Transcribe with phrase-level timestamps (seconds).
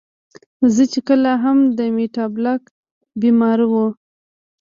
[0.73, 2.61] زۀ چې کله هم د ميټابالک
[3.21, 3.83] بيمارو